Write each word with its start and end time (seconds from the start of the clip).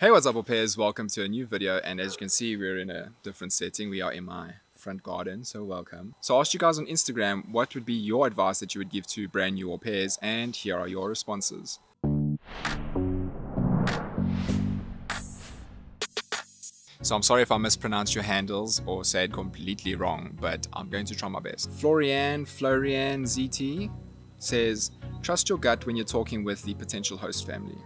Hey, 0.00 0.10
what's 0.10 0.24
up, 0.24 0.34
au 0.34 0.42
pairs? 0.42 0.78
Welcome 0.78 1.08
to 1.08 1.24
a 1.24 1.28
new 1.28 1.44
video. 1.44 1.76
And 1.76 2.00
as 2.00 2.14
you 2.14 2.18
can 2.18 2.30
see, 2.30 2.56
we're 2.56 2.78
in 2.78 2.88
a 2.88 3.10
different 3.22 3.52
setting. 3.52 3.90
We 3.90 4.00
are 4.00 4.10
in 4.10 4.24
my 4.24 4.54
front 4.74 5.02
garden, 5.02 5.44
so 5.44 5.62
welcome. 5.62 6.14
So 6.22 6.38
I 6.38 6.40
asked 6.40 6.54
you 6.54 6.58
guys 6.58 6.78
on 6.78 6.86
Instagram 6.86 7.50
what 7.50 7.74
would 7.74 7.84
be 7.84 7.92
your 7.92 8.26
advice 8.26 8.60
that 8.60 8.74
you 8.74 8.78
would 8.78 8.88
give 8.88 9.06
to 9.08 9.28
brand 9.28 9.56
new 9.56 9.70
au 9.70 9.76
pairs, 9.76 10.18
and 10.22 10.56
here 10.56 10.78
are 10.78 10.88
your 10.88 11.06
responses. 11.10 11.80
So 17.02 17.14
I'm 17.14 17.22
sorry 17.22 17.42
if 17.42 17.52
I 17.52 17.58
mispronounced 17.58 18.14
your 18.14 18.24
handles 18.24 18.80
or 18.86 19.04
say 19.04 19.24
it 19.24 19.34
completely 19.34 19.96
wrong, 19.96 20.34
but 20.40 20.66
I'm 20.72 20.88
going 20.88 21.04
to 21.04 21.14
try 21.14 21.28
my 21.28 21.40
best. 21.40 21.70
Florian, 21.72 22.46
Florian 22.46 23.24
ZT 23.24 23.92
says, 24.38 24.92
trust 25.20 25.50
your 25.50 25.58
gut 25.58 25.84
when 25.84 25.94
you're 25.94 26.06
talking 26.06 26.42
with 26.42 26.62
the 26.62 26.72
potential 26.72 27.18
host 27.18 27.46
family. 27.46 27.76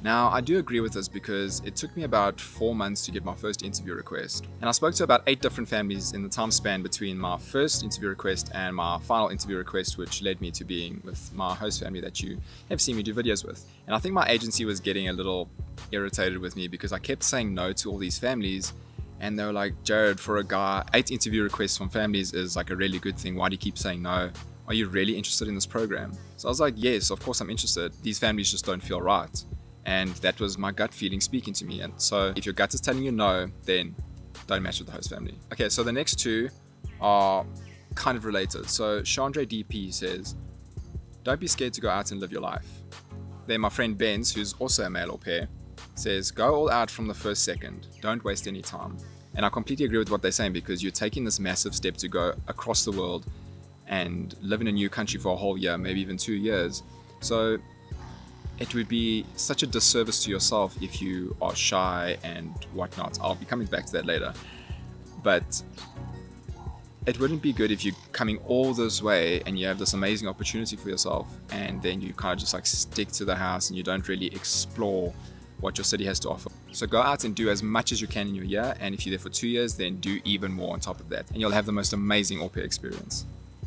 Now, 0.00 0.28
I 0.28 0.40
do 0.40 0.58
agree 0.58 0.78
with 0.78 0.92
this 0.92 1.08
because 1.08 1.60
it 1.64 1.74
took 1.74 1.96
me 1.96 2.04
about 2.04 2.40
four 2.40 2.72
months 2.72 3.04
to 3.06 3.10
get 3.10 3.24
my 3.24 3.34
first 3.34 3.64
interview 3.64 3.94
request. 3.94 4.46
And 4.60 4.68
I 4.68 4.72
spoke 4.72 4.94
to 4.94 5.04
about 5.04 5.22
eight 5.26 5.40
different 5.40 5.68
families 5.68 6.12
in 6.12 6.22
the 6.22 6.28
time 6.28 6.52
span 6.52 6.82
between 6.82 7.18
my 7.18 7.36
first 7.36 7.82
interview 7.82 8.08
request 8.08 8.50
and 8.54 8.76
my 8.76 8.98
final 9.00 9.28
interview 9.28 9.56
request, 9.56 9.98
which 9.98 10.22
led 10.22 10.40
me 10.40 10.52
to 10.52 10.64
being 10.64 11.02
with 11.04 11.32
my 11.34 11.52
host 11.52 11.82
family 11.82 12.00
that 12.00 12.20
you 12.22 12.40
have 12.68 12.80
seen 12.80 12.96
me 12.96 13.02
do 13.02 13.12
videos 13.12 13.44
with. 13.44 13.64
And 13.86 13.96
I 13.96 13.98
think 13.98 14.14
my 14.14 14.26
agency 14.28 14.64
was 14.64 14.78
getting 14.78 15.08
a 15.08 15.12
little 15.12 15.48
irritated 15.90 16.38
with 16.38 16.54
me 16.54 16.68
because 16.68 16.92
I 16.92 17.00
kept 17.00 17.24
saying 17.24 17.52
no 17.52 17.72
to 17.72 17.90
all 17.90 17.98
these 17.98 18.18
families. 18.18 18.72
And 19.18 19.36
they 19.36 19.44
were 19.44 19.52
like, 19.52 19.82
Jared, 19.82 20.20
for 20.20 20.36
a 20.36 20.44
guy, 20.44 20.84
eight 20.94 21.10
interview 21.10 21.42
requests 21.42 21.76
from 21.76 21.88
families 21.88 22.34
is 22.34 22.54
like 22.54 22.70
a 22.70 22.76
really 22.76 23.00
good 23.00 23.18
thing. 23.18 23.34
Why 23.34 23.48
do 23.48 23.54
you 23.54 23.58
keep 23.58 23.76
saying 23.76 24.02
no? 24.02 24.30
Are 24.68 24.74
you 24.74 24.86
really 24.88 25.16
interested 25.16 25.48
in 25.48 25.56
this 25.56 25.66
program? 25.66 26.12
So 26.36 26.46
I 26.46 26.50
was 26.50 26.60
like, 26.60 26.74
yes, 26.76 27.10
of 27.10 27.20
course 27.20 27.40
I'm 27.40 27.50
interested. 27.50 27.92
These 28.02 28.20
families 28.20 28.50
just 28.52 28.64
don't 28.64 28.82
feel 28.82 29.00
right. 29.00 29.44
And 29.88 30.10
that 30.16 30.38
was 30.38 30.58
my 30.58 30.70
gut 30.70 30.92
feeling 30.92 31.18
speaking 31.18 31.54
to 31.54 31.64
me. 31.64 31.80
And 31.80 31.94
so 31.96 32.34
if 32.36 32.44
your 32.44 32.52
gut 32.52 32.74
is 32.74 32.80
telling 32.82 33.02
you 33.02 33.10
no, 33.10 33.50
then 33.64 33.96
don't 34.46 34.62
match 34.62 34.80
with 34.80 34.88
the 34.88 34.92
host 34.92 35.08
family. 35.08 35.38
Okay, 35.50 35.70
so 35.70 35.82
the 35.82 35.90
next 35.90 36.16
two 36.16 36.50
are 37.00 37.46
kind 37.94 38.18
of 38.18 38.26
related. 38.26 38.68
So 38.68 39.00
Chandra 39.00 39.46
DP 39.46 39.94
says, 39.94 40.34
don't 41.24 41.40
be 41.40 41.46
scared 41.46 41.72
to 41.72 41.80
go 41.80 41.88
out 41.88 42.10
and 42.10 42.20
live 42.20 42.30
your 42.30 42.42
life. 42.42 42.68
Then 43.46 43.62
my 43.62 43.70
friend 43.70 43.96
Benz, 43.96 44.30
who's 44.30 44.52
also 44.58 44.84
a 44.84 44.90
male 44.90 45.10
au 45.10 45.16
pair, 45.16 45.48
says, 45.94 46.30
go 46.30 46.54
all 46.54 46.70
out 46.70 46.90
from 46.90 47.06
the 47.06 47.14
first 47.14 47.42
second. 47.42 47.86
Don't 48.02 48.22
waste 48.24 48.46
any 48.46 48.60
time. 48.60 48.98
And 49.36 49.46
I 49.46 49.48
completely 49.48 49.86
agree 49.86 50.00
with 50.00 50.10
what 50.10 50.20
they're 50.20 50.32
saying 50.32 50.52
because 50.52 50.82
you're 50.82 50.92
taking 50.92 51.24
this 51.24 51.40
massive 51.40 51.74
step 51.74 51.96
to 51.96 52.08
go 52.08 52.34
across 52.46 52.84
the 52.84 52.92
world 52.92 53.24
and 53.86 54.34
live 54.42 54.60
in 54.60 54.66
a 54.66 54.72
new 54.72 54.90
country 54.90 55.18
for 55.18 55.32
a 55.32 55.36
whole 55.36 55.56
year, 55.56 55.78
maybe 55.78 56.02
even 56.02 56.18
two 56.18 56.34
years. 56.34 56.82
So 57.20 57.56
it 58.60 58.74
would 58.74 58.88
be 58.88 59.24
such 59.36 59.62
a 59.62 59.66
disservice 59.66 60.24
to 60.24 60.30
yourself 60.30 60.76
if 60.82 61.00
you 61.00 61.36
are 61.40 61.54
shy 61.54 62.18
and 62.22 62.52
whatnot. 62.72 63.18
I'll 63.20 63.34
be 63.34 63.44
coming 63.44 63.66
back 63.66 63.86
to 63.86 63.92
that 63.92 64.06
later. 64.06 64.32
But 65.22 65.62
it 67.06 67.18
wouldn't 67.18 67.40
be 67.40 67.52
good 67.52 67.70
if 67.70 67.84
you're 67.84 67.94
coming 68.12 68.38
all 68.46 68.74
this 68.74 69.02
way 69.02 69.40
and 69.46 69.58
you 69.58 69.66
have 69.66 69.78
this 69.78 69.94
amazing 69.94 70.28
opportunity 70.28 70.76
for 70.76 70.88
yourself 70.88 71.26
and 71.50 71.80
then 71.82 72.00
you 72.00 72.12
kind 72.12 72.34
of 72.34 72.38
just 72.38 72.52
like 72.52 72.66
stick 72.66 73.08
to 73.12 73.24
the 73.24 73.34
house 73.34 73.70
and 73.70 73.76
you 73.76 73.82
don't 73.82 74.06
really 74.08 74.26
explore 74.26 75.12
what 75.60 75.78
your 75.78 75.84
city 75.84 76.04
has 76.04 76.20
to 76.20 76.28
offer. 76.28 76.50
So 76.72 76.86
go 76.86 77.00
out 77.00 77.24
and 77.24 77.34
do 77.34 77.48
as 77.50 77.62
much 77.62 77.92
as 77.92 78.00
you 78.00 78.06
can 78.06 78.28
in 78.28 78.34
your 78.34 78.44
year 78.44 78.74
and 78.78 78.94
if 78.94 79.06
you're 79.06 79.12
there 79.12 79.18
for 79.18 79.30
two 79.30 79.48
years 79.48 79.74
then 79.74 79.96
do 79.96 80.20
even 80.24 80.52
more 80.52 80.72
on 80.74 80.80
top 80.80 81.00
of 81.00 81.08
that 81.08 81.30
and 81.30 81.40
you'll 81.40 81.50
have 81.50 81.66
the 81.66 81.72
most 81.72 81.92
amazing 81.92 82.40
au 82.40 82.48
pair 82.48 82.64
experience. 82.64 83.24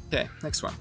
Okay, 0.08 0.28
next 0.44 0.62
one. 0.62 0.76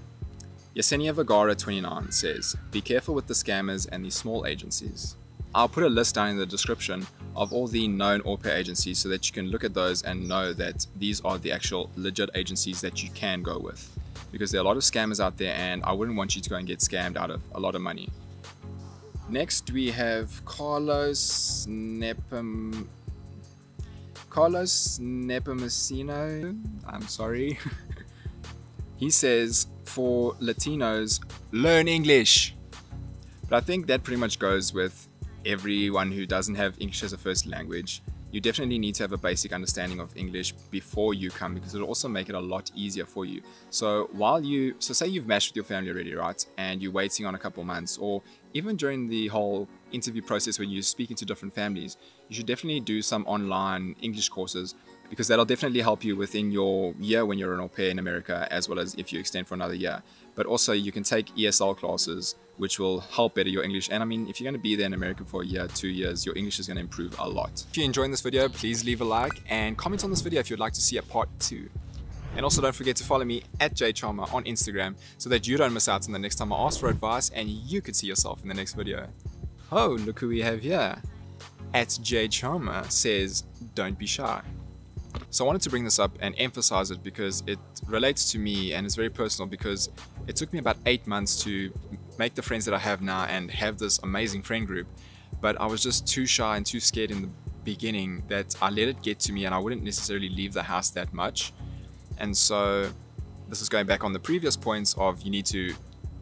Yesenia 0.74 1.12
Vergara 1.12 1.56
29 1.56 2.12
says, 2.12 2.56
Be 2.70 2.80
careful 2.80 3.12
with 3.12 3.26
the 3.26 3.34
scammers 3.34 3.88
and 3.90 4.04
the 4.04 4.10
small 4.10 4.46
agencies. 4.46 5.16
I'll 5.52 5.68
put 5.68 5.82
a 5.82 5.88
list 5.88 6.14
down 6.14 6.28
in 6.28 6.36
the 6.38 6.46
description 6.46 7.08
of 7.34 7.52
all 7.52 7.66
the 7.66 7.88
known 7.88 8.22
au 8.24 8.36
pair 8.36 8.56
agencies 8.56 8.98
so 8.98 9.08
that 9.08 9.26
you 9.26 9.34
can 9.34 9.48
look 9.48 9.64
at 9.64 9.74
those 9.74 10.02
and 10.02 10.28
know 10.28 10.52
that 10.52 10.86
these 10.96 11.20
are 11.22 11.38
the 11.38 11.50
actual 11.50 11.91
legit 11.96 12.30
agencies 12.36 12.80
that 12.82 13.02
you 13.02 13.10
can 13.10 13.42
go 13.42 13.58
with. 13.58 13.98
Because 14.30 14.52
there 14.52 14.60
are 14.60 14.64
a 14.64 14.66
lot 14.66 14.76
of 14.76 14.84
scammers 14.84 15.19
out 15.19 15.38
there 15.38 15.54
and 15.56 15.82
I 15.82 15.92
wouldn't 15.92 16.16
want 16.16 16.36
you 16.36 16.42
to 16.42 16.48
go 16.48 16.54
and 16.54 16.69
get 16.69 16.78
scammed 16.78 17.16
out 17.16 17.30
of 17.32 17.42
a 17.53 17.59
lot 17.59 17.75
of 17.75 17.82
money. 17.82 18.09
Next 19.28 19.72
we 19.72 19.91
have 19.91 20.44
Carlos 20.44 21.66
Nepom 21.69 22.86
Carlos 24.28 25.00
Nepomuceno. 25.00 26.56
I'm 26.86 27.09
sorry. 27.09 27.59
he 28.98 29.10
says 29.10 29.66
for 29.91 30.34
Latinos, 30.34 31.21
learn 31.53 31.89
English. 31.89 32.55
But 33.49 33.56
I 33.56 33.61
think 33.61 33.89
that 33.89 34.05
pretty 34.05 34.21
much 34.21 34.39
goes 34.39 34.73
with 34.73 35.09
everyone 35.45 36.12
who 36.12 36.27
doesn't 36.27 36.55
have 36.55 36.77
English 36.78 37.03
as 37.03 37.12
a 37.12 37.19
first 37.19 37.47
language. 37.47 38.03
You 38.31 38.41
definitely 38.41 38.78
need 38.78 38.95
to 38.95 39.03
have 39.03 39.12
a 39.12 39.19
basic 39.19 39.53
understanding 39.53 39.99
of 39.99 40.17
English 40.17 40.53
before 40.71 41.15
you 41.15 41.31
come 41.31 41.55
because 41.55 41.75
it'll 41.75 41.89
also 41.89 42.06
make 42.06 42.28
it 42.28 42.37
a 42.37 42.41
lot 42.41 42.71
easier 42.77 43.05
for 43.05 43.25
you. 43.25 43.43
So 43.71 44.09
while 44.12 44.41
you, 44.41 44.77
so 44.78 44.93
say 44.93 45.09
you've 45.09 45.27
matched 45.27 45.51
with 45.51 45.56
your 45.56 45.65
family 45.65 45.91
already, 45.91 46.15
right? 46.15 46.47
And 46.57 46.81
you're 46.81 46.93
waiting 46.93 47.27
on 47.27 47.34
a 47.34 47.39
couple 47.39 47.65
months, 47.65 47.99
or 47.99 48.22
even 48.55 48.77
during 48.77 49.09
the 49.09 49.27
whole 49.27 49.69
interview 49.91 50.22
process 50.22 50.61
when 50.61 50.71
you're 50.71 50.83
speaking 50.83 51.17
to 51.17 51.25
different 51.25 51.53
families, 51.53 51.97
you 52.28 52.37
should 52.37 52.47
definitely 52.47 52.78
do 52.78 53.03
some 53.03 53.27
online 53.27 53.97
English 54.01 54.28
courses 54.28 54.77
because 55.10 55.28
that'll 55.28 55.44
definitely 55.44 55.81
help 55.81 56.04
you 56.04 56.16
within 56.16 56.50
your 56.50 56.94
year 56.98 57.26
when 57.26 57.37
you're 57.37 57.53
an 57.53 57.60
au 57.60 57.69
pair 57.69 57.91
in 57.91 57.98
America, 57.98 58.47
as 58.50 58.69
well 58.69 58.78
as 58.78 58.94
if 58.94 59.12
you 59.12 59.19
extend 59.19 59.47
for 59.47 59.54
another 59.54 59.75
year. 59.75 60.03
But 60.37 60.47
also, 60.47 60.72
you 60.72 60.93
can 60.93 61.03
take 61.03 61.26
ESL 61.34 61.76
classes, 61.76 62.37
which 62.56 62.78
will 62.78 63.00
help 63.00 63.34
better 63.34 63.48
your 63.48 63.65
English. 63.65 63.91
And 63.91 64.03
I 64.03 64.06
mean, 64.06 64.28
if 64.28 64.41
you're 64.41 64.50
going 64.50 64.59
to 64.59 64.62
be 64.62 64.76
there 64.76 64.87
in 64.87 64.94
America 64.94 65.25
for 65.26 65.43
a 65.43 65.47
year, 65.47 65.66
two 65.66 65.88
years, 65.88 66.25
your 66.25 66.37
English 66.38 66.60
is 66.60 66.69
going 66.69 66.76
to 66.76 66.82
improve 66.82 67.19
a 67.19 67.28
lot. 67.28 67.65
If 67.69 67.76
you're 67.76 67.84
enjoying 67.84 68.12
this 68.12 68.21
video, 68.21 68.48
please 68.48 68.84
leave 68.84 69.00
a 69.00 69.04
like 69.04 69.43
and 69.50 69.76
comment 69.76 70.04
on 70.04 70.10
this 70.10 70.21
video 70.21 70.41
if 70.41 70.48
you'd 70.48 70.60
like 70.60 70.72
to 70.75 70.81
see 70.81 70.97
a 70.97 71.03
part 71.03 71.28
two. 71.41 71.69
And 72.37 72.44
also 72.44 72.62
don't 72.62 72.75
forget 72.75 72.94
to 72.97 73.04
follow 73.04 73.25
me 73.25 73.42
at 73.59 73.75
jcharmer 73.75 74.32
on 74.32 74.44
Instagram 74.44 74.94
so 75.19 75.28
that 75.31 75.48
you 75.48 75.56
don't 75.56 75.75
miss 75.75 75.88
out 75.88 76.06
on 76.06 76.12
the 76.12 76.19
next 76.19 76.37
time 76.37 76.53
I 76.53 76.56
ask 76.59 76.78
for 76.78 76.88
advice 76.88 77.28
and 77.31 77.48
you 77.48 77.82
could 77.82 77.97
see 77.97 78.06
yourself 78.06 78.41
in 78.42 78.48
the 78.48 78.54
next 78.54 78.75
video. 78.75 79.09
Oh, 79.72 79.88
look 79.88 80.21
who 80.21 80.28
we 80.28 80.41
have 80.42 80.62
here. 80.62 80.97
At 81.75 81.88
jcharmer 81.88 82.91
says, 82.91 83.42
don't 83.75 83.98
be 83.98 84.06
shy. 84.06 84.42
So 85.32 85.44
I 85.44 85.46
wanted 85.46 85.62
to 85.62 85.70
bring 85.70 85.84
this 85.84 86.00
up 86.00 86.10
and 86.20 86.34
emphasize 86.38 86.91
it 86.91 87.04
because 87.04 87.44
it 87.46 87.58
relates 87.86 88.32
to 88.32 88.38
me 88.38 88.72
and 88.72 88.84
it's 88.84 88.96
very 88.96 89.10
personal 89.10 89.48
because 89.48 89.88
it 90.26 90.34
took 90.34 90.52
me 90.52 90.58
about 90.58 90.76
eight 90.86 91.06
months 91.06 91.41
to 91.44 91.72
make 92.18 92.34
the 92.34 92.42
friends 92.42 92.64
that 92.64 92.74
I 92.74 92.78
have 92.78 93.00
now 93.00 93.24
and 93.24 93.48
have 93.50 93.78
this 93.78 94.00
amazing 94.02 94.42
friend 94.42 94.66
group. 94.66 94.88
But 95.41 95.60
I 95.60 95.66
was 95.66 95.82
just 95.82 96.06
too 96.06 96.26
shy 96.26 96.56
and 96.56 96.66
too 96.66 96.80
scared 96.80 97.12
in 97.12 97.22
the 97.22 97.28
beginning 97.62 98.24
that 98.26 98.56
I 98.60 98.70
let 98.70 98.88
it 98.88 99.02
get 99.02 99.20
to 99.20 99.32
me 99.32 99.44
and 99.44 99.54
I 99.54 99.58
wouldn't 99.58 99.84
necessarily 99.84 100.28
leave 100.28 100.52
the 100.52 100.64
house 100.64 100.91
that 100.91 101.14
much. 101.14 101.52
And 102.18 102.36
so 102.36 102.91
this 103.48 103.62
is 103.62 103.68
going 103.68 103.86
back 103.86 104.02
on 104.02 104.12
the 104.12 104.18
previous 104.18 104.56
points 104.56 104.94
of 104.98 105.22
you 105.22 105.30
need 105.30 105.47
to 105.47 105.74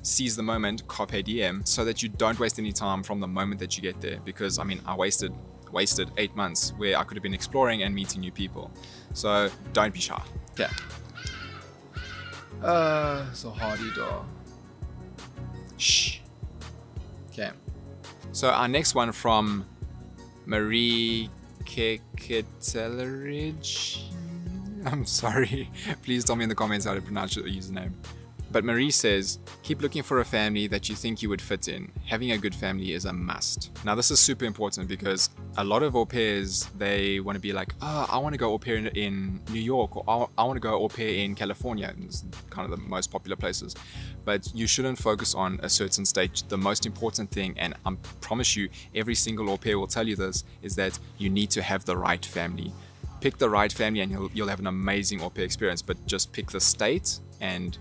seize 0.02 0.36
the 0.36 0.42
moment, 0.42 0.86
carpe 0.86 1.24
diem, 1.24 1.64
so 1.64 1.82
that 1.86 2.02
you 2.02 2.10
don't 2.10 2.38
waste 2.38 2.58
any 2.58 2.72
time 2.72 3.02
from 3.02 3.20
the 3.20 3.26
moment 3.26 3.58
that 3.60 3.76
you 3.76 3.82
get 3.82 4.02
there. 4.02 4.18
Because 4.24 4.58
I 4.58 4.64
mean, 4.64 4.82
I 4.86 4.94
wasted 4.94 5.32
wasted 5.72 6.10
eight 6.16 6.34
months 6.36 6.72
where 6.76 6.96
I 6.98 7.04
could 7.04 7.16
have 7.16 7.22
been 7.22 7.34
exploring 7.34 7.82
and 7.82 7.94
meeting 7.94 8.20
new 8.20 8.32
people. 8.32 8.70
So 9.14 9.50
don't 9.72 9.92
be 9.92 10.00
shy. 10.00 10.22
Yeah. 10.58 10.70
Uh, 12.62 13.32
so 13.32 13.50
hadeda. 13.50 14.24
Shh. 15.76 16.20
Okay. 17.30 17.50
So 18.32 18.50
our 18.50 18.68
next 18.68 18.94
one 18.94 19.12
from 19.12 19.66
Marie 20.46 21.30
Keketelerich. 21.64 24.04
I'm 24.86 25.04
sorry. 25.04 25.70
Please 26.02 26.24
tell 26.24 26.36
me 26.36 26.44
in 26.44 26.48
the 26.48 26.54
comments 26.54 26.86
how 26.86 26.94
to 26.94 27.00
pronounce 27.00 27.34
your 27.36 27.46
username. 27.46 27.92
But 28.50 28.64
Marie 28.64 28.90
says, 28.90 29.38
keep 29.62 29.82
looking 29.82 30.02
for 30.02 30.20
a 30.20 30.24
family 30.24 30.66
that 30.68 30.88
you 30.88 30.94
think 30.94 31.22
you 31.22 31.28
would 31.28 31.42
fit 31.42 31.68
in. 31.68 31.92
Having 32.06 32.32
a 32.32 32.38
good 32.38 32.54
family 32.54 32.92
is 32.92 33.04
a 33.04 33.12
must. 33.12 33.70
Now, 33.84 33.94
this 33.94 34.10
is 34.10 34.20
super 34.20 34.46
important 34.46 34.88
because 34.88 35.28
a 35.58 35.64
lot 35.64 35.82
of 35.82 35.94
au 35.94 36.06
pairs, 36.06 36.66
they 36.78 37.20
want 37.20 37.36
to 37.36 37.40
be 37.40 37.52
like, 37.52 37.74
oh, 37.82 38.06
I 38.10 38.16
want 38.18 38.32
to 38.32 38.38
go 38.38 38.52
au 38.52 38.58
pair 38.58 38.76
in, 38.76 38.86
in 38.88 39.40
New 39.50 39.60
York 39.60 39.96
or 39.96 40.04
ah, 40.08 40.26
I, 40.38 40.42
I 40.42 40.46
want 40.46 40.56
to 40.56 40.60
go 40.60 40.74
au 40.74 40.88
pair 40.88 41.08
in 41.08 41.34
California. 41.34 41.94
It's 42.00 42.24
kind 42.48 42.64
of 42.64 42.70
the 42.70 42.82
most 42.88 43.10
popular 43.10 43.36
places. 43.36 43.74
But 44.24 44.50
you 44.54 44.66
shouldn't 44.66 44.98
focus 44.98 45.34
on 45.34 45.60
a 45.62 45.68
certain 45.68 46.06
state. 46.06 46.42
The 46.48 46.58
most 46.58 46.86
important 46.86 47.30
thing, 47.30 47.54
and 47.58 47.74
I 47.84 47.96
promise 48.20 48.56
you, 48.56 48.70
every 48.94 49.14
single 49.14 49.50
au 49.50 49.58
pair 49.58 49.78
will 49.78 49.86
tell 49.86 50.08
you 50.08 50.16
this, 50.16 50.44
is 50.62 50.74
that 50.76 50.98
you 51.18 51.28
need 51.28 51.50
to 51.50 51.62
have 51.62 51.84
the 51.84 51.96
right 51.96 52.24
family 52.24 52.72
pick 53.20 53.36
the 53.36 53.50
right 53.50 53.72
family 53.72 54.00
and 54.00 54.12
you'll, 54.12 54.30
you'll 54.32 54.48
have 54.48 54.60
an 54.60 54.68
amazing 54.68 55.20
au 55.20 55.28
pair 55.28 55.44
experience 55.44 55.82
but 55.82 55.96
just 56.06 56.32
pick 56.32 56.52
the 56.52 56.60
state 56.60 57.18
and 57.40 57.78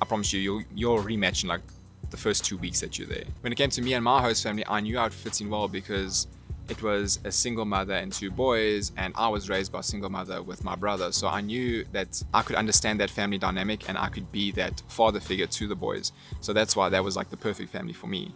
I 0.00 0.04
promise 0.04 0.32
you, 0.32 0.40
you'll, 0.40 0.62
you'll 0.74 0.98
rematch 0.98 1.42
in 1.42 1.48
like 1.48 1.62
the 2.10 2.16
first 2.16 2.44
two 2.44 2.56
weeks 2.56 2.80
that 2.80 2.98
you're 2.98 3.08
there. 3.08 3.24
When 3.40 3.52
it 3.52 3.56
came 3.56 3.70
to 3.70 3.82
me 3.82 3.94
and 3.94 4.04
my 4.04 4.20
host 4.20 4.42
family, 4.42 4.64
I 4.66 4.80
knew 4.80 4.98
I'd 4.98 5.12
fit 5.12 5.40
in 5.40 5.50
well 5.50 5.68
because 5.68 6.26
it 6.68 6.82
was 6.82 7.18
a 7.24 7.32
single 7.32 7.64
mother 7.64 7.94
and 7.94 8.12
two 8.12 8.30
boys, 8.30 8.92
and 8.96 9.14
I 9.16 9.28
was 9.28 9.48
raised 9.48 9.72
by 9.72 9.80
a 9.80 9.82
single 9.82 10.10
mother 10.10 10.42
with 10.42 10.64
my 10.64 10.74
brother. 10.74 11.12
So 11.12 11.26
I 11.26 11.40
knew 11.40 11.84
that 11.92 12.22
I 12.34 12.42
could 12.42 12.56
understand 12.56 13.00
that 13.00 13.10
family 13.10 13.38
dynamic 13.38 13.88
and 13.88 13.96
I 13.96 14.08
could 14.08 14.30
be 14.30 14.52
that 14.52 14.82
father 14.88 15.20
figure 15.20 15.46
to 15.46 15.66
the 15.66 15.74
boys. 15.74 16.12
So 16.40 16.52
that's 16.52 16.76
why 16.76 16.90
that 16.90 17.02
was 17.02 17.16
like 17.16 17.30
the 17.30 17.36
perfect 17.36 17.72
family 17.72 17.94
for 17.94 18.06
me. 18.06 18.34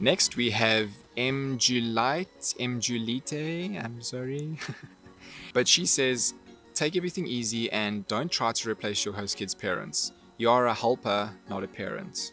Next, 0.00 0.36
we 0.36 0.50
have 0.50 0.90
M. 1.16 1.58
Julite, 1.58 2.54
M. 2.60 2.80
Julite, 2.80 3.84
I'm 3.84 4.00
sorry. 4.00 4.58
but 5.52 5.66
she 5.66 5.86
says, 5.86 6.34
take 6.74 6.96
everything 6.96 7.26
easy 7.26 7.70
and 7.72 8.06
don't 8.06 8.30
try 8.30 8.52
to 8.52 8.70
replace 8.70 9.04
your 9.04 9.14
host 9.14 9.36
kid's 9.36 9.54
parents. 9.54 10.12
You 10.38 10.50
are 10.50 10.68
a 10.68 10.74
helper, 10.74 11.30
not 11.50 11.64
a 11.64 11.68
parent. 11.68 12.32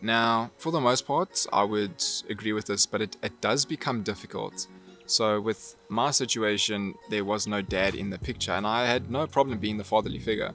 Now, 0.00 0.50
for 0.56 0.72
the 0.72 0.80
most 0.80 1.06
part, 1.06 1.46
I 1.52 1.64
would 1.64 2.02
agree 2.30 2.54
with 2.54 2.66
this, 2.66 2.86
but 2.86 3.02
it, 3.02 3.16
it 3.22 3.40
does 3.42 3.66
become 3.66 4.02
difficult. 4.02 4.66
So, 5.04 5.40
with 5.40 5.76
my 5.90 6.10
situation, 6.10 6.94
there 7.10 7.24
was 7.24 7.46
no 7.46 7.60
dad 7.60 7.94
in 7.94 8.08
the 8.08 8.18
picture, 8.18 8.52
and 8.52 8.66
I 8.66 8.86
had 8.86 9.10
no 9.10 9.26
problem 9.26 9.58
being 9.58 9.76
the 9.76 9.84
fatherly 9.84 10.18
figure. 10.18 10.52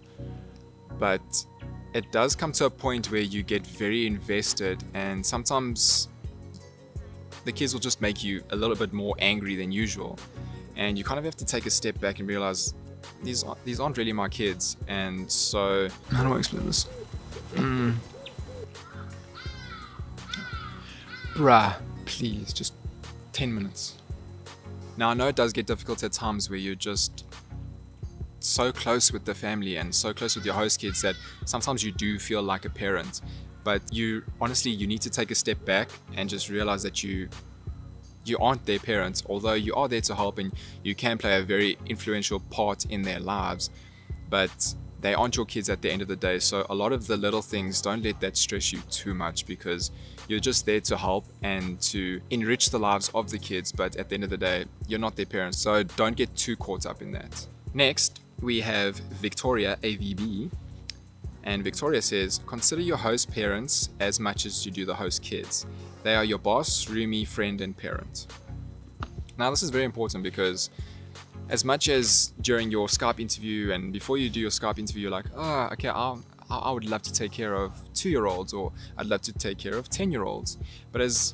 But 0.98 1.46
it 1.94 2.12
does 2.12 2.36
come 2.36 2.52
to 2.54 2.66
a 2.66 2.70
point 2.70 3.12
where 3.12 3.22
you 3.22 3.44
get 3.44 3.66
very 3.66 4.08
invested, 4.08 4.84
and 4.96 5.24
sometimes 5.24 6.10
the 7.46 7.52
kids 7.52 7.74
will 7.74 7.80
just 7.80 8.02
make 8.02 8.24
you 8.24 8.44
a 8.50 8.56
little 8.56 8.76
bit 8.76 8.92
more 8.92 9.16
angry 9.20 9.56
than 9.56 9.72
usual. 9.72 10.18
And 10.76 10.98
you 10.98 11.04
kind 11.04 11.20
of 11.20 11.26
have 11.26 11.36
to 11.38 11.46
take 11.46 11.68
a 11.68 11.70
step 11.70 12.00
back 12.00 12.20
and 12.20 12.28
realize 12.28 12.74
these 13.24 13.44
aren't, 13.44 13.64
these 13.66 13.80
aren't 13.80 13.98
really 13.98 14.14
my 14.14 14.30
kids. 14.30 14.78
And 14.88 15.32
so, 15.32 15.90
how 16.12 16.24
do 16.24 16.34
I 16.34 16.40
explain 16.40 16.66
this? 16.66 16.88
Mm. 17.54 17.96
Bruh, 21.34 21.76
please, 22.06 22.54
just 22.54 22.74
10 23.34 23.54
minutes. 23.54 23.98
Now, 24.98 25.10
I 25.10 25.14
know 25.14 25.28
it 25.28 25.36
does 25.36 25.54
get 25.54 25.66
difficult 25.66 26.04
at 26.04 26.12
times 26.12 26.50
where 26.50 26.60
you're 26.60 26.76
just 26.76 27.26
so 28.40 28.72
close 28.72 29.14
with 29.14 29.26
the 29.26 29.36
family 29.36 29.78
and 29.78 29.94
so 29.94 30.14
close 30.14 30.36
with 30.36 30.46
your 30.46 30.56
host 30.56 30.80
kids 30.80 31.02
that 31.02 31.16
sometimes 31.46 31.84
you 31.84 31.92
do 31.92 32.18
feel 32.18 32.42
like 32.42 32.66
a 32.66 32.70
parent 32.70 33.22
but 33.64 33.82
you 33.92 34.24
honestly 34.40 34.72
you 34.72 34.88
need 34.88 35.02
to 35.02 35.10
take 35.10 35.32
a 35.32 35.36
step 35.36 35.64
back 35.66 35.90
and 36.16 36.30
just 36.30 36.50
realize 36.50 36.82
that 36.84 37.04
you 37.04 37.30
you 38.26 38.38
aren't 38.38 38.66
their 38.66 38.80
parents. 38.80 39.24
Although 39.30 39.54
you 39.54 39.74
are 39.76 39.88
there 39.88 40.02
to 40.02 40.16
help 40.16 40.38
and 40.38 40.52
you 40.84 40.96
can 40.96 41.18
play 41.18 41.38
a 41.40 41.44
very 41.44 41.78
influential 41.86 42.40
part 42.40 42.86
in 42.86 43.02
their 43.04 43.20
lives 43.20 43.70
but 44.32 44.74
they 45.02 45.14
aren't 45.14 45.36
your 45.36 45.46
kids 45.46 45.70
at 45.70 45.82
the 45.82 45.92
end 45.92 46.02
of 46.02 46.08
the 46.08 46.16
day. 46.16 46.40
So 46.40 46.66
a 46.70 46.76
lot 46.76 46.92
of 46.92 47.06
the 47.06 47.18
little 47.18 47.42
things 47.42 47.82
don't 47.82 48.04
let 48.04 48.20
that 48.22 48.38
stress 48.38 48.72
you 48.72 48.80
too 48.90 49.14
much 49.14 49.46
because 49.46 49.92
you're 50.28 50.40
just 50.40 50.66
there 50.66 50.80
to 50.82 50.98
help 50.98 51.26
and 51.42 51.80
to 51.82 52.22
enrich 52.30 52.70
the 52.70 52.80
lives 52.80 53.12
of 53.14 53.30
the 53.30 53.38
kids. 53.38 53.72
But 53.72 53.96
at 53.98 54.10
the 54.10 54.16
end 54.16 54.24
of 54.24 54.30
the 54.30 54.38
day 54.38 54.66
you're 54.88 55.00
not 55.00 55.16
their 55.16 55.26
parents. 55.26 55.58
So 55.60 55.84
don't 55.84 56.16
get 56.16 56.36
too 56.36 56.56
caught 56.56 56.86
up 56.86 57.02
in 57.02 57.12
that. 57.12 57.46
Next 57.74 58.22
we 58.42 58.62
have 58.62 58.96
victoria 58.96 59.78
avb 59.84 60.50
and 61.44 61.64
Victoria 61.64 62.02
says, 62.02 62.40
consider 62.46 62.82
your 62.82 62.98
host 62.98 63.32
parents 63.32 63.90
as 64.00 64.20
much 64.20 64.46
as 64.46 64.66
you 64.66 64.72
do 64.72 64.86
the 64.86 64.94
host 64.94 65.22
kids. 65.24 65.66
They 66.04 66.16
are 66.16 66.24
your 66.24 66.38
boss, 66.38 66.86
roomie, 66.86 67.28
friend, 67.28 67.62
and 67.62 67.76
parent. 67.76 68.28
Now, 69.38 69.50
this 69.50 69.64
is 69.64 69.70
very 69.70 69.86
important 69.86 70.24
because 70.24 70.70
as 71.50 71.66
much 71.66 71.90
as 71.90 72.34
during 72.42 72.72
your 72.72 72.88
Skype 72.88 73.20
interview 73.20 73.72
and 73.72 73.92
before 73.92 74.18
you 74.18 74.30
do 74.30 74.40
your 74.40 74.52
Skype 74.52 74.78
interview, 74.78 75.04
you're 75.04 75.12
like, 75.12 75.26
oh, 75.36 75.70
okay, 75.74 75.90
I'll, 75.90 76.24
I 76.50 76.72
would 76.72 76.86
love 76.86 77.02
to 77.04 77.14
take 77.14 77.32
care 77.32 77.56
of 77.56 77.72
two 77.94 78.10
year 78.10 78.26
olds 78.26 78.54
or 78.54 78.72
I'd 78.98 79.08
love 79.08 79.22
to 79.24 79.34
take 79.34 79.58
care 79.58 79.76
of 79.76 79.90
10 79.90 80.12
year 80.12 80.24
olds. 80.24 80.58
But 80.92 81.02
as 81.02 81.34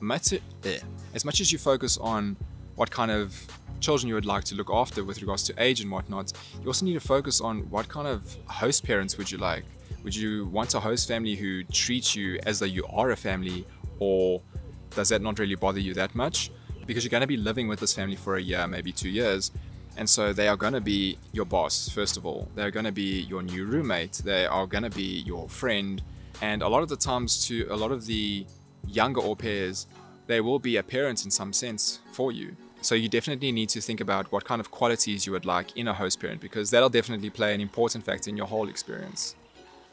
much, 0.00 0.32
eh, 0.32 0.78
as 1.14 1.24
much 1.24 1.40
as 1.40 1.52
you 1.52 1.58
focus 1.58 1.98
on 1.98 2.36
what 2.74 2.90
kind 2.90 3.10
of 3.10 3.46
children 3.80 4.08
you 4.08 4.14
would 4.14 4.26
like 4.26 4.44
to 4.44 4.54
look 4.54 4.70
after 4.70 5.04
with 5.04 5.20
regards 5.20 5.42
to 5.44 5.54
age 5.62 5.80
and 5.80 5.90
whatnot, 5.90 6.32
you 6.60 6.66
also 6.66 6.84
need 6.84 6.94
to 6.94 7.00
focus 7.00 7.40
on 7.40 7.68
what 7.70 7.88
kind 7.88 8.08
of 8.08 8.36
host 8.46 8.84
parents 8.84 9.16
would 9.18 9.30
you 9.30 9.38
like. 9.38 9.64
Would 10.02 10.14
you 10.14 10.46
want 10.46 10.74
a 10.74 10.80
host 10.80 11.08
family 11.08 11.34
who 11.34 11.64
treats 11.64 12.14
you 12.14 12.38
as 12.46 12.58
though 12.58 12.66
you 12.66 12.84
are 12.92 13.10
a 13.10 13.16
family, 13.16 13.66
or 13.98 14.40
does 14.90 15.08
that 15.08 15.22
not 15.22 15.38
really 15.38 15.54
bother 15.54 15.80
you 15.80 15.94
that 15.94 16.14
much? 16.14 16.50
Because 16.86 17.02
you're 17.04 17.10
going 17.10 17.22
to 17.22 17.26
be 17.26 17.36
living 17.36 17.66
with 17.66 17.80
this 17.80 17.92
family 17.92 18.16
for 18.16 18.36
a 18.36 18.40
year, 18.40 18.66
maybe 18.66 18.92
two 18.92 19.08
years, 19.08 19.50
and 19.96 20.08
so 20.08 20.32
they 20.32 20.46
are 20.46 20.56
going 20.56 20.74
to 20.74 20.80
be 20.80 21.18
your 21.32 21.46
boss, 21.46 21.88
first 21.88 22.16
of 22.16 22.26
all. 22.26 22.48
They're 22.54 22.70
going 22.70 22.84
to 22.84 22.92
be 22.92 23.22
your 23.22 23.42
new 23.42 23.64
roommate. 23.64 24.12
They 24.12 24.44
are 24.46 24.66
going 24.66 24.84
to 24.84 24.90
be 24.90 25.22
your 25.26 25.48
friend. 25.48 26.02
And 26.42 26.62
a 26.62 26.68
lot 26.68 26.82
of 26.82 26.88
the 26.88 26.96
times, 26.96 27.46
to 27.46 27.66
a 27.70 27.76
lot 27.76 27.92
of 27.92 28.04
the 28.06 28.46
younger 28.86 29.22
au 29.22 29.34
pairs, 29.34 29.86
they 30.26 30.40
will 30.40 30.58
be 30.58 30.76
a 30.76 30.82
parent 30.82 31.24
in 31.24 31.30
some 31.30 31.52
sense 31.52 32.00
for 32.12 32.30
you. 32.30 32.56
So 32.86 32.94
you 32.94 33.08
definitely 33.08 33.50
need 33.50 33.68
to 33.70 33.80
think 33.80 34.00
about 34.00 34.30
what 34.30 34.44
kind 34.44 34.60
of 34.60 34.70
qualities 34.70 35.26
you 35.26 35.32
would 35.32 35.44
like 35.44 35.76
in 35.76 35.88
a 35.88 35.92
host 35.92 36.20
parent 36.20 36.40
because 36.40 36.70
that'll 36.70 36.88
definitely 36.88 37.30
play 37.30 37.52
an 37.52 37.60
important 37.60 38.04
factor 38.04 38.30
in 38.30 38.36
your 38.36 38.46
whole 38.46 38.68
experience. 38.68 39.34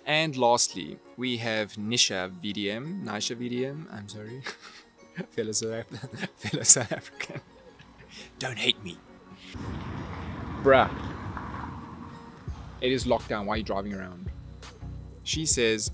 And 0.06 0.38
lastly, 0.38 1.00
we 1.18 1.38
have 1.38 1.74
Nisha 1.74 2.32
VDM, 2.40 3.04
Nisha 3.04 3.36
VDM, 3.36 3.92
I'm 3.92 4.08
sorry, 4.08 4.44
fellow 5.32 5.54
South, 5.54 5.88
fellow 6.36 6.62
South 6.62 6.92
African. 6.92 7.42
Don't 8.38 8.60
hate 8.60 8.84
me. 8.84 9.00
Bruh. 10.62 10.92
It 12.80 12.92
is 12.92 13.06
lockdown, 13.06 13.46
why 13.46 13.56
are 13.56 13.58
you 13.58 13.64
driving 13.64 13.96
around? 13.96 14.30
She 15.24 15.48
says, 15.48 15.90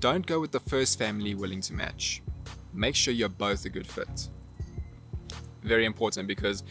don't 0.00 0.24
go 0.24 0.40
with 0.40 0.52
the 0.52 0.60
first 0.60 0.98
family 0.98 1.34
willing 1.34 1.60
to 1.62 1.74
match. 1.74 2.22
Make 2.72 2.94
sure 2.94 3.12
you're 3.12 3.28
both 3.28 3.66
a 3.66 3.68
good 3.68 3.86
fit 3.86 4.30
very 5.68 5.84
important 5.84 6.26
because 6.26 6.64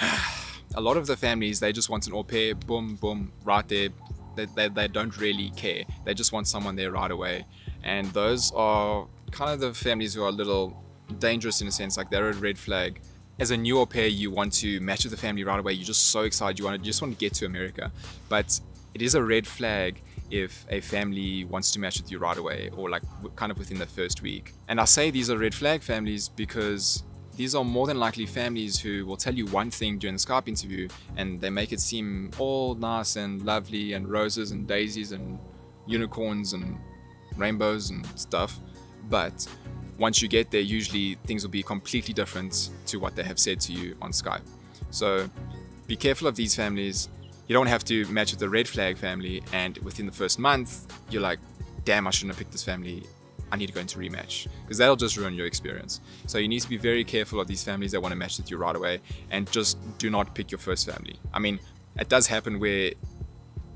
a 0.74 0.80
lot 0.80 0.96
of 0.96 1.06
the 1.06 1.16
families 1.16 1.60
they 1.60 1.72
just 1.72 1.88
want 1.88 2.06
an 2.06 2.12
au 2.12 2.24
pair, 2.24 2.54
boom, 2.54 2.96
boom, 2.96 3.32
right 3.44 3.66
there. 3.68 3.90
They, 4.36 4.46
they, 4.46 4.68
they 4.68 4.88
don't 4.88 5.16
really 5.18 5.50
care. 5.50 5.84
They 6.04 6.14
just 6.14 6.32
want 6.32 6.46
someone 6.46 6.76
there 6.76 6.92
right 6.92 7.10
away. 7.10 7.46
And 7.82 8.06
those 8.12 8.52
are 8.52 9.06
kind 9.30 9.50
of 9.52 9.60
the 9.60 9.74
families 9.74 10.14
who 10.14 10.22
are 10.22 10.28
a 10.28 10.32
little 10.32 10.82
dangerous 11.18 11.60
in 11.60 11.66
a 11.66 11.72
sense, 11.72 11.96
like 11.96 12.10
they're 12.10 12.30
a 12.30 12.34
red 12.34 12.58
flag. 12.58 13.00
As 13.38 13.50
a 13.50 13.56
new 13.56 13.78
au 13.78 13.86
pair, 13.86 14.06
you 14.06 14.30
want 14.30 14.52
to 14.54 14.80
match 14.80 15.04
with 15.04 15.12
the 15.12 15.18
family 15.18 15.44
right 15.44 15.58
away. 15.58 15.72
You're 15.72 15.86
just 15.86 16.10
so 16.10 16.22
excited. 16.22 16.58
You 16.58 16.64
want 16.64 16.76
to 16.76 16.80
you 16.80 16.86
just 16.86 17.02
want 17.02 17.14
to 17.14 17.18
get 17.18 17.34
to 17.34 17.46
America, 17.46 17.90
but 18.28 18.60
it 18.94 19.02
is 19.02 19.14
a 19.14 19.22
red 19.22 19.46
flag 19.46 20.02
if 20.30 20.64
a 20.68 20.80
family 20.80 21.44
wants 21.44 21.72
to 21.72 21.78
match 21.80 22.00
with 22.00 22.10
you 22.10 22.18
right 22.18 22.36
away 22.36 22.70
or 22.76 22.88
like 22.88 23.02
kind 23.36 23.50
of 23.50 23.58
within 23.58 23.78
the 23.78 23.86
first 23.86 24.22
week. 24.22 24.52
And 24.68 24.80
I 24.80 24.84
say 24.84 25.10
these 25.10 25.30
are 25.30 25.38
red 25.38 25.54
flag 25.54 25.82
families 25.82 26.28
because 26.28 27.02
these 27.36 27.54
are 27.54 27.64
more 27.64 27.86
than 27.86 27.98
likely 27.98 28.26
families 28.26 28.78
who 28.78 29.06
will 29.06 29.16
tell 29.16 29.34
you 29.34 29.46
one 29.46 29.70
thing 29.70 29.98
during 29.98 30.16
the 30.16 30.20
Skype 30.20 30.48
interview 30.48 30.88
and 31.16 31.40
they 31.40 31.50
make 31.50 31.72
it 31.72 31.80
seem 31.80 32.30
all 32.38 32.74
nice 32.74 33.16
and 33.16 33.42
lovely 33.44 33.94
and 33.94 34.08
roses 34.08 34.50
and 34.50 34.66
daisies 34.66 35.12
and 35.12 35.38
unicorns 35.86 36.52
and 36.52 36.78
rainbows 37.36 37.90
and 37.90 38.06
stuff. 38.18 38.58
But 39.08 39.46
once 39.98 40.22
you 40.22 40.28
get 40.28 40.50
there, 40.50 40.60
usually 40.60 41.16
things 41.26 41.42
will 41.42 41.50
be 41.50 41.62
completely 41.62 42.14
different 42.14 42.70
to 42.86 42.98
what 42.98 43.16
they 43.16 43.22
have 43.22 43.38
said 43.38 43.60
to 43.60 43.72
you 43.72 43.96
on 44.00 44.12
Skype. 44.12 44.42
So 44.90 45.28
be 45.86 45.96
careful 45.96 46.26
of 46.26 46.36
these 46.36 46.54
families. 46.54 47.08
You 47.46 47.54
don't 47.54 47.66
have 47.66 47.84
to 47.84 48.06
match 48.06 48.30
with 48.30 48.40
the 48.40 48.48
red 48.48 48.68
flag 48.68 48.96
family, 48.96 49.42
and 49.52 49.76
within 49.78 50.06
the 50.06 50.12
first 50.12 50.38
month, 50.38 50.86
you're 51.10 51.22
like, 51.22 51.40
damn, 51.84 52.06
I 52.06 52.10
shouldn't 52.10 52.32
have 52.32 52.38
picked 52.38 52.52
this 52.52 52.62
family. 52.62 53.02
I 53.52 53.56
need 53.56 53.66
to 53.66 53.72
go 53.72 53.80
into 53.80 53.98
rematch 53.98 54.46
because 54.62 54.78
that'll 54.78 54.96
just 54.96 55.16
ruin 55.16 55.34
your 55.34 55.46
experience. 55.46 56.00
So 56.26 56.38
you 56.38 56.48
need 56.48 56.60
to 56.60 56.68
be 56.68 56.76
very 56.76 57.04
careful 57.04 57.40
of 57.40 57.48
these 57.48 57.64
families 57.64 57.92
that 57.92 58.00
want 58.00 58.12
to 58.12 58.18
match 58.18 58.38
with 58.38 58.50
you 58.50 58.56
right 58.56 58.76
away 58.76 59.00
and 59.30 59.50
just 59.50 59.78
do 59.98 60.10
not 60.10 60.34
pick 60.34 60.50
your 60.50 60.58
first 60.58 60.88
family. 60.88 61.18
I 61.32 61.38
mean, 61.38 61.58
it 61.98 62.08
does 62.08 62.26
happen 62.26 62.60
where 62.60 62.92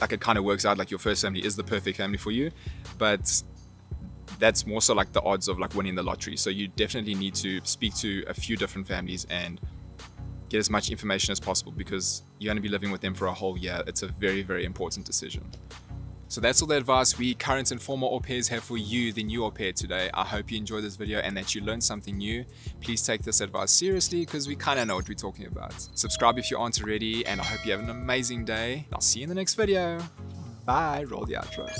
like 0.00 0.12
it 0.12 0.20
kind 0.20 0.38
of 0.38 0.44
works 0.44 0.64
out 0.64 0.78
like 0.78 0.90
your 0.90 0.98
first 0.98 1.22
family 1.22 1.44
is 1.44 1.56
the 1.56 1.64
perfect 1.64 1.96
family 1.96 2.18
for 2.18 2.30
you, 2.30 2.50
but 2.98 3.42
that's 4.38 4.66
more 4.66 4.82
so 4.82 4.94
like 4.94 5.12
the 5.12 5.22
odds 5.22 5.48
of 5.48 5.58
like 5.58 5.74
winning 5.74 5.94
the 5.94 6.02
lottery. 6.02 6.36
So 6.36 6.50
you 6.50 6.68
definitely 6.68 7.14
need 7.14 7.34
to 7.36 7.60
speak 7.64 7.94
to 7.96 8.24
a 8.28 8.34
few 8.34 8.56
different 8.56 8.86
families 8.86 9.26
and 9.30 9.60
get 10.48 10.58
as 10.58 10.70
much 10.70 10.90
information 10.90 11.32
as 11.32 11.40
possible 11.40 11.72
because 11.72 12.22
you're 12.38 12.48
going 12.48 12.56
to 12.56 12.62
be 12.62 12.68
living 12.68 12.90
with 12.90 13.00
them 13.00 13.14
for 13.14 13.26
a 13.26 13.32
whole 13.32 13.56
year. 13.56 13.82
It's 13.86 14.02
a 14.02 14.08
very, 14.08 14.42
very 14.42 14.64
important 14.64 15.06
decision. 15.06 15.44
So 16.34 16.40
that's 16.40 16.60
all 16.60 16.66
the 16.66 16.76
advice 16.76 17.16
we 17.16 17.32
current 17.34 17.70
and 17.70 17.80
former 17.80 18.08
au 18.08 18.18
pairs 18.18 18.48
have 18.48 18.64
for 18.64 18.76
you, 18.76 19.12
the 19.12 19.22
new 19.22 19.44
au 19.44 19.52
pair 19.52 19.72
today. 19.72 20.10
I 20.12 20.24
hope 20.24 20.50
you 20.50 20.58
enjoyed 20.58 20.82
this 20.82 20.96
video 20.96 21.20
and 21.20 21.36
that 21.36 21.54
you 21.54 21.60
learned 21.60 21.84
something 21.84 22.18
new. 22.18 22.44
Please 22.80 23.06
take 23.06 23.22
this 23.22 23.40
advice 23.40 23.70
seriously 23.70 24.22
because 24.22 24.48
we 24.48 24.56
kind 24.56 24.80
of 24.80 24.88
know 24.88 24.96
what 24.96 25.08
we're 25.08 25.14
talking 25.14 25.46
about. 25.46 25.72
Subscribe 25.94 26.36
if 26.36 26.50
you 26.50 26.58
aren't 26.58 26.82
already 26.82 27.24
and 27.24 27.40
I 27.40 27.44
hope 27.44 27.64
you 27.64 27.70
have 27.70 27.80
an 27.80 27.90
amazing 27.90 28.44
day. 28.44 28.84
I'll 28.92 29.00
see 29.00 29.20
you 29.20 29.22
in 29.22 29.28
the 29.28 29.36
next 29.36 29.54
video. 29.54 30.00
Bye. 30.64 31.04
Roll 31.04 31.24
the 31.24 31.34
outro. 31.34 31.70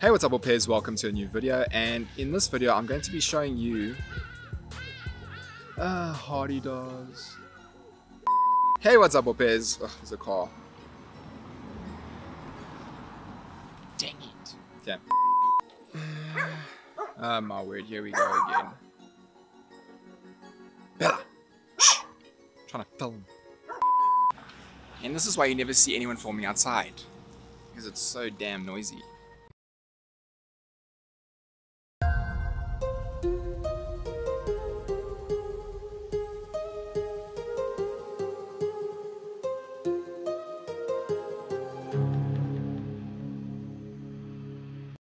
Hey, 0.00 0.10
what's 0.10 0.24
up 0.24 0.32
au 0.32 0.40
pairs? 0.40 0.66
Welcome 0.66 0.96
to 0.96 1.06
a 1.06 1.12
new 1.12 1.28
video 1.28 1.64
and 1.70 2.08
in 2.16 2.32
this 2.32 2.48
video 2.48 2.74
I'm 2.74 2.86
going 2.86 3.02
to 3.02 3.12
be 3.12 3.20
showing 3.20 3.56
you 3.56 3.94
uh, 5.78 6.12
hadedas. 6.14 7.36
Hey, 8.80 8.96
what's 8.96 9.14
up, 9.14 9.26
pairs? 9.38 9.78
Ugh, 9.80 9.90
there's 10.00 10.10
a 10.10 10.16
car. 13.98 14.10
Okay. 14.82 14.96
oh 17.20 17.40
my 17.40 17.62
word, 17.62 17.84
here 17.84 18.02
we 18.02 18.10
go 18.10 18.42
again. 18.48 18.66
Bella! 20.98 21.20
Shh! 21.78 22.00
I'm 22.00 22.68
trying 22.68 22.84
to 22.84 22.90
film. 22.98 23.24
And 25.02 25.14
this 25.14 25.26
is 25.26 25.36
why 25.36 25.46
you 25.46 25.54
never 25.54 25.72
see 25.72 25.94
anyone 25.94 26.16
filming 26.16 26.44
outside. 26.44 26.92
Because 27.70 27.86
it's 27.86 28.00
so 28.00 28.30
damn 28.30 28.64
noisy. 28.64 29.02